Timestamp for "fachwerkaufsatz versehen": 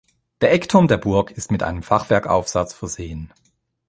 1.83-3.31